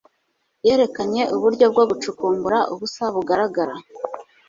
Yerekanye 0.67 1.21
uburyo 1.35 1.65
bwo 1.73 1.83
gucukumbura 1.89 2.59
ubusa 2.73 3.03
bugaragara 3.13 3.75